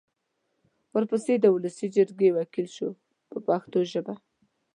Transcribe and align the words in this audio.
ورپسې 0.93 1.33
د 1.39 1.45
ولسي 1.55 1.87
جرګې 1.95 2.29
وکیل 2.37 2.67
شو 2.75 2.89
په 3.29 3.37
پښتو 3.47 3.79
ژبه. 3.91 4.13